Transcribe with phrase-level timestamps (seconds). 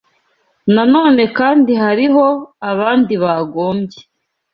[0.75, 2.25] Nanone kandi hariho
[2.71, 3.99] abandi bagombye